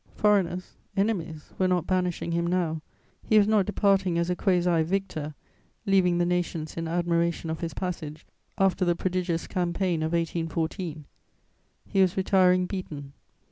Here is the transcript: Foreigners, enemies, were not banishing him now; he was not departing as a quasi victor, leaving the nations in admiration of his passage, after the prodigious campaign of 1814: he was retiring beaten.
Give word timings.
Foreigners, 0.15 0.77
enemies, 0.97 1.51
were 1.59 1.67
not 1.67 1.85
banishing 1.85 2.31
him 2.31 2.47
now; 2.47 2.81
he 3.23 3.37
was 3.37 3.47
not 3.47 3.67
departing 3.67 4.17
as 4.17 4.31
a 4.31 4.35
quasi 4.35 4.81
victor, 4.81 5.35
leaving 5.85 6.17
the 6.17 6.25
nations 6.25 6.75
in 6.75 6.87
admiration 6.87 7.51
of 7.51 7.59
his 7.59 7.75
passage, 7.75 8.25
after 8.57 8.83
the 8.83 8.95
prodigious 8.95 9.45
campaign 9.45 10.01
of 10.01 10.13
1814: 10.13 11.05
he 11.85 12.01
was 12.01 12.17
retiring 12.17 12.65
beaten. 12.65 13.13